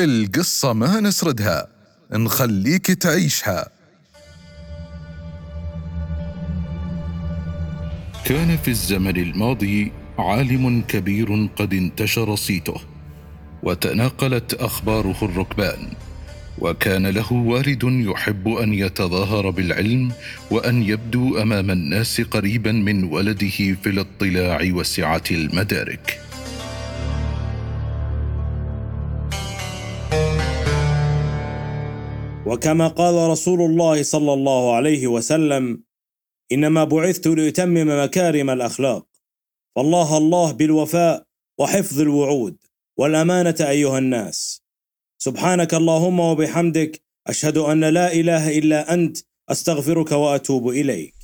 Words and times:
القصة 0.00 0.72
ما 0.72 1.00
نسردها 1.00 1.68
نخليك 2.12 2.86
تعيشها. 2.86 3.68
كان 8.24 8.56
في 8.56 8.68
الزمن 8.68 9.16
الماضي 9.16 9.92
عالم 10.18 10.82
كبير 10.88 11.48
قد 11.56 11.74
انتشر 11.74 12.36
صيته 12.36 12.80
وتناقلت 13.62 14.54
أخباره 14.54 15.16
الركبان 15.22 15.88
وكان 16.58 17.06
له 17.06 17.32
والد 17.32 17.82
يحب 17.84 18.48
أن 18.48 18.74
يتظاهر 18.74 19.50
بالعلم 19.50 20.12
وأن 20.50 20.82
يبدو 20.82 21.42
أمام 21.42 21.70
الناس 21.70 22.20
قريبا 22.20 22.72
من 22.72 23.04
ولده 23.04 23.48
في 23.82 23.86
الاطلاع 23.86 24.60
وسعة 24.72 25.24
المدارك. 25.30 26.25
وكما 32.46 32.88
قال 32.88 33.30
رسول 33.30 33.60
الله 33.62 34.02
صلى 34.02 34.32
الله 34.32 34.74
عليه 34.76 35.06
وسلم 35.06 35.82
إنما 36.52 36.84
بعثت 36.84 37.26
لأتمم 37.26 38.04
مكارم 38.04 38.50
الأخلاق 38.50 39.06
فالله 39.76 40.18
الله 40.18 40.52
بالوفاء 40.52 41.26
وحفظ 41.58 42.00
الوعود 42.00 42.56
والأمانة 42.98 43.56
أيها 43.60 43.98
الناس. 43.98 44.62
سبحانك 45.18 45.74
اللهم 45.74 46.20
وبحمدك 46.20 47.02
أشهد 47.26 47.58
أن 47.58 47.84
لا 47.84 48.12
إله 48.12 48.58
إلا 48.58 48.94
أنت 48.94 49.18
أستغفرك 49.48 50.12
وأتوب 50.12 50.68
إليك. 50.68 51.15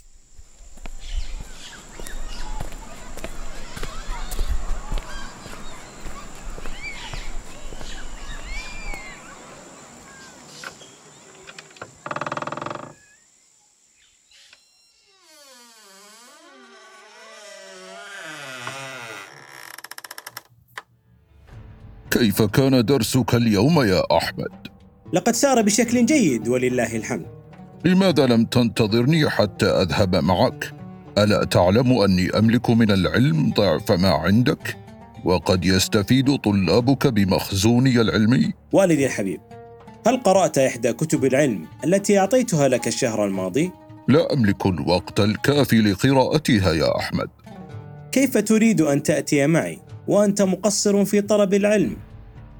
كيف 22.23 22.42
كان 22.42 22.84
درسك 22.84 23.34
اليوم 23.34 23.82
يا 23.82 24.02
أحمد؟ 24.16 24.68
لقد 25.12 25.34
سار 25.34 25.62
بشكل 25.62 26.06
جيد 26.06 26.48
ولله 26.48 26.96
الحمد. 26.96 27.26
لماذا 27.84 28.26
لم 28.26 28.45
تنتظرني 28.45 29.30
حتى 29.30 29.66
أذهب 29.66 30.16
معك؟ 30.16 30.74
ألا 31.18 31.45
تعلم 31.45 31.92
أني 31.92 32.30
أملك 32.38 32.70
من 32.70 32.90
العلم 32.90 33.52
ضعف 33.56 33.92
ما 33.92 34.09
عندك؟ 34.09 34.76
وقد 35.24 35.64
يستفيد 35.64 36.37
طلابك 36.37 37.06
بمخزوني 37.06 38.01
العلمي؟ 38.01 38.52
والدي 38.73 39.07
الحبيب 39.07 39.40
هل 40.07 40.16
قرأت 40.16 40.59
إحدى 40.59 40.92
كتب 40.92 41.24
العلم 41.24 41.64
التي 41.84 42.18
أعطيتها 42.18 42.68
لك 42.68 42.88
الشهر 42.88 43.24
الماضي؟ 43.24 43.70
لا 44.09 44.32
أملك 44.32 44.66
الوقت 44.66 45.20
الكافي 45.20 45.76
لقراءتها 45.76 46.73
يا 46.73 46.98
أحمد. 46.98 47.29
كيف 48.12 48.38
تريد 48.38 48.80
أن 48.80 49.02
تأتي 49.02 49.46
معي 49.46 49.79
وأنت 50.09 50.42
مقصر 50.42 51.04
في 51.04 51.20
طلب 51.20 51.54
العلم؟ 51.54 51.96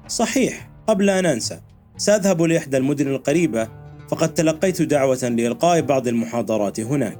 صحيح 0.07 0.69
قبل 0.87 1.09
أن 1.09 1.25
أنسى. 1.25 1.59
سأذهب 1.97 2.41
لإحدى 2.41 2.77
المدن 2.77 3.07
القريبة 3.07 3.67
فقد 4.09 4.33
تلقيت 4.33 4.81
دعوة 4.81 5.23
لإلقاء 5.23 5.81
بعض 5.81 6.07
المحاضرات 6.07 6.79
هناك. 6.79 7.19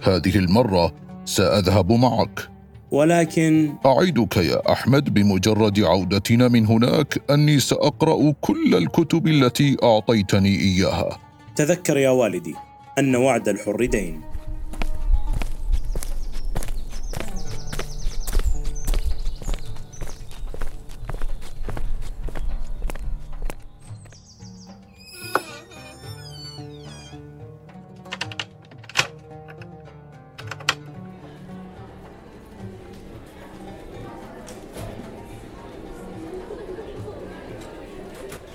هذه 0.00 0.36
المرة 0.36 0.94
سأذهب 1.24 1.92
معك. 1.92 2.48
ولكن 2.90 3.74
اعدك 3.86 4.36
يا 4.36 4.72
أحمد 4.72 5.14
بمجرد 5.14 5.80
عودتنا 5.80 6.48
من 6.48 6.66
هناك 6.66 7.22
أني 7.30 7.60
سأقرأ 7.60 8.34
كل 8.40 8.74
الكتب 8.74 9.26
التي 9.26 9.76
أعطيتني 9.82 10.60
إياها. 10.60 11.18
تذكر 11.56 11.96
يا 11.96 12.10
والدي 12.10 12.54
أن 12.98 13.16
وعد 13.16 13.48
الحر 13.48 13.84
دين 13.84 14.20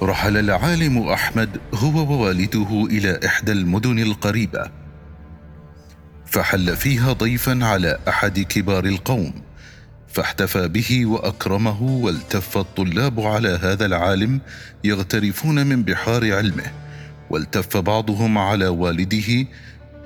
رحل 0.03 0.37
العالم 0.37 0.97
أحمد 1.07 1.49
هو 1.73 2.13
ووالده 2.13 2.87
إلى 2.91 3.19
إحدى 3.25 3.51
المدن 3.51 3.99
القريبة 3.99 4.71
فحل 6.25 6.75
فيها 6.75 7.13
ضيفا 7.13 7.65
على 7.65 7.99
أحد 8.07 8.39
كبار 8.39 8.85
القوم 8.85 9.33
فاحتفى 10.07 10.67
به 10.67 11.05
وأكرمه 11.05 11.81
والتف 11.81 12.57
الطلاب 12.57 13.19
على 13.19 13.49
هذا 13.49 13.85
العالم 13.85 14.39
يغترفون 14.83 15.67
من 15.67 15.83
بحار 15.83 16.33
علمه 16.33 16.71
والتف 17.29 17.77
بعضهم 17.77 18.37
على 18.37 18.67
والده 18.67 19.47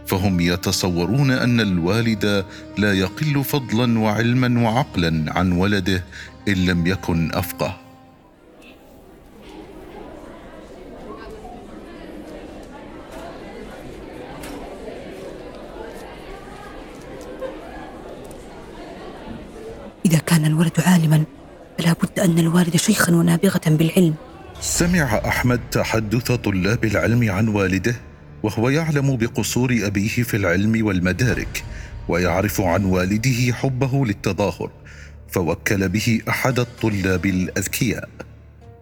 فهم 0.08 0.40
يتصورون 0.40 1.32
أن 1.32 1.60
الوالد 1.60 2.46
لا 2.78 2.94
يقل 2.94 3.44
فضلا 3.44 4.00
وعلما 4.00 4.62
وعقلا 4.62 5.34
عن 5.34 5.52
ولده 5.52 6.04
إن 6.48 6.54
لم 6.54 6.88
يكن 6.88 7.32
أفقه. 7.34 7.87
إذا 20.08 20.18
كان 20.18 20.46
الولد 20.46 20.80
عالما 20.86 21.24
فلا 21.78 21.94
بد 21.94 22.20
أن 22.20 22.40
الوالد 22.40 22.76
شيخا 22.76 23.16
ونابغة 23.16 23.62
بالعلم. 23.66 24.14
سمع 24.62 25.22
أحمد 25.28 25.60
تحدث 25.72 26.32
طلاب 26.32 26.86
العلم 26.86 27.32
عن 27.32 27.48
والده 27.48 27.96
وهو 28.44 28.70
يعلم 28.70 29.16
بقصور 29.16 29.80
أبيه 29.84 30.08
في 30.08 30.38
العلم 30.38 30.86
والمدارك 30.86 31.64
ويعرف 32.08 32.62
عن 32.62 32.86
والده 32.86 33.54
حبه 33.54 34.06
للتظاهر 34.06 34.72
فوكل 35.30 35.90
به 35.90 36.22
أحد 36.30 36.60
الطلاب 36.60 37.26
الأذكياء. 37.26 38.10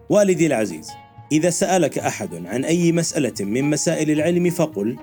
والدي 0.09 0.47
العزيز 0.47 0.87
إذا 1.31 1.49
سألك 1.49 1.97
أحد 1.99 2.45
عن 2.45 2.65
أي 2.65 2.91
مسألة 2.91 3.45
من 3.45 3.69
مسائل 3.69 4.11
العلم 4.11 4.49
فقل 4.49 4.97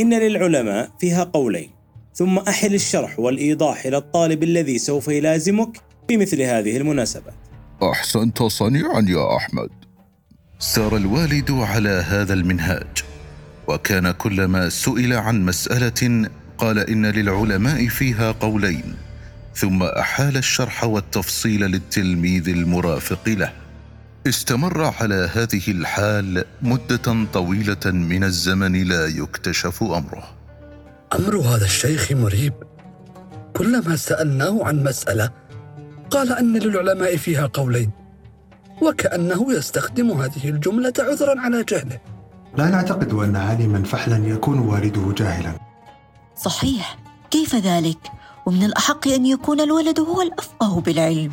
إن 0.00 0.14
للعلماء 0.14 0.90
فيها 1.00 1.24
قولين 1.24 1.77
ثم 2.18 2.38
أحل 2.38 2.74
الشرح 2.74 3.18
والإيضاح 3.18 3.86
إلى 3.86 3.96
الطالب 3.96 4.42
الذي 4.42 4.78
سوف 4.78 5.08
يلازمك 5.08 5.80
بمثل 6.08 6.42
هذه 6.42 6.76
المناسبات. 6.76 7.34
أحسنت 7.82 8.42
صنيعا 8.42 9.06
يا 9.08 9.36
أحمد. 9.36 9.68
سار 10.58 10.96
الوالد 10.96 11.50
على 11.50 12.04
هذا 12.08 12.34
المنهاج 12.34 13.04
وكان 13.68 14.10
كلما 14.10 14.68
سئل 14.68 15.12
عن 15.12 15.44
مسألة 15.44 16.30
قال 16.58 16.78
إن 16.78 17.06
للعلماء 17.06 17.88
فيها 17.88 18.32
قولين 18.32 18.94
ثم 19.54 19.82
أحال 19.82 20.36
الشرح 20.36 20.84
والتفصيل 20.84 21.60
للتلميذ 21.60 22.48
المرافق 22.48 23.28
له. 23.28 23.52
استمر 24.26 24.84
على 25.00 25.30
هذه 25.34 25.62
الحال 25.68 26.44
مدة 26.62 27.26
طويلة 27.32 27.86
من 27.86 28.24
الزمن 28.24 28.82
لا 28.82 29.06
يكتشف 29.06 29.82
أمره. 29.82 30.37
أمر 31.14 31.36
هذا 31.36 31.64
الشيخ 31.64 32.12
مريب. 32.12 32.54
كلما 33.56 33.96
سألناه 33.96 34.64
عن 34.64 34.84
مسألة 34.84 35.30
قال 36.10 36.32
أن 36.32 36.56
للعلماء 36.56 37.16
فيها 37.16 37.46
قولين 37.46 37.90
وكأنه 38.82 39.52
يستخدم 39.52 40.10
هذه 40.10 40.48
الجملة 40.48 40.92
عذرا 40.98 41.40
على 41.40 41.64
جهله. 41.64 41.98
لا 42.56 42.68
نعتقد 42.68 43.14
أن 43.14 43.36
عالما 43.36 43.82
فحلا 43.82 44.26
يكون 44.26 44.58
والده 44.58 45.12
جاهلا. 45.12 45.52
صحيح. 46.36 46.98
كيف 47.30 47.54
ذلك؟ 47.54 47.98
ومن 48.46 48.62
الأحق 48.64 49.08
أن 49.08 49.26
يكون 49.26 49.60
الولد 49.60 50.00
هو 50.00 50.22
الأفقه 50.22 50.80
بالعلم. 50.80 51.32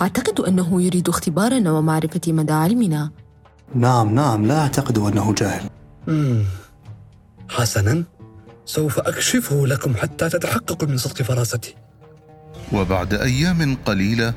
أعتقد 0.00 0.40
أنه 0.40 0.82
يريد 0.82 1.08
اختبارنا 1.08 1.72
ومعرفة 1.72 2.20
مدى 2.28 2.52
علمنا. 2.52 3.10
نعم 3.74 4.14
نعم 4.14 4.46
لا 4.46 4.60
أعتقد 4.60 4.98
أنه 4.98 5.34
جاهل. 5.34 5.70
مم. 6.06 6.44
حسنا. 7.48 8.04
سوف 8.66 8.98
أكشفه 8.98 9.66
لكم 9.66 9.96
حتى 9.96 10.28
تتحققوا 10.28 10.88
من 10.88 10.96
صدق 10.96 11.22
فراستي. 11.22 11.74
وبعد 12.72 13.14
أيام 13.14 13.76
قليلة 13.84 14.34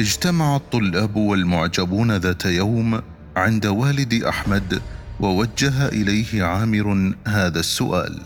اجتمع 0.00 0.56
الطلاب 0.56 1.16
والمعجبون 1.16 2.16
ذات 2.16 2.44
يوم 2.44 3.02
عند 3.36 3.66
والد 3.66 4.14
أحمد 4.24 4.82
ووجه 5.20 5.88
إليه 5.88 6.44
عامر 6.44 7.14
هذا 7.26 7.60
السؤال. 7.60 8.22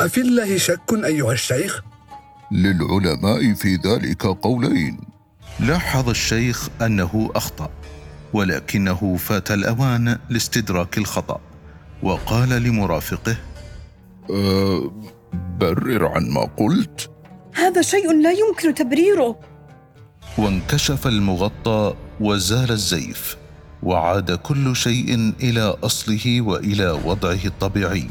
أفي 0.00 0.20
الله 0.20 0.58
شك 0.58 0.92
أيها 1.04 1.32
الشيخ؟ 1.32 1.82
للعلماء 2.52 3.54
في 3.54 3.76
ذلك 3.76 4.26
قولين. 4.26 5.00
لاحظ 5.60 6.08
الشيخ 6.08 6.68
أنه 6.82 7.30
أخطأ 7.34 7.70
ولكنه 8.32 9.16
فات 9.16 9.50
الأوان 9.50 10.18
لاستدراك 10.30 10.98
الخطأ 10.98 11.40
وقال 12.02 12.48
لمرافقه 12.48 13.36
أه 14.30 14.92
برر 15.60 16.06
عن 16.06 16.28
ما 16.30 16.48
قلت. 16.56 17.10
هذا 17.54 17.82
شيء 17.82 18.12
لا 18.22 18.30
يمكن 18.32 18.74
تبريره. 18.74 19.38
وانكشف 20.38 21.06
المغطى 21.06 21.94
وزال 22.20 22.70
الزيف 22.70 23.36
وعاد 23.82 24.32
كل 24.32 24.76
شيء 24.76 25.32
إلى 25.42 25.76
أصله 25.82 26.40
وإلى 26.40 26.90
وضعه 26.90 27.44
الطبيعي. 27.44 28.06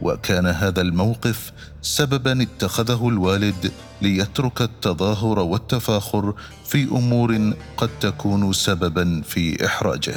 وكان 0.00 0.46
هذا 0.46 0.80
الموقف 0.80 1.52
سببا 1.82 2.42
اتخذه 2.42 3.08
الوالد 3.08 3.72
ليترك 4.02 4.62
التظاهر 4.62 5.38
والتفاخر 5.38 6.34
في 6.64 6.84
أمور 6.84 7.52
قد 7.76 7.90
تكون 8.00 8.52
سببا 8.52 9.22
في 9.24 9.66
إحراجه. 9.66 10.14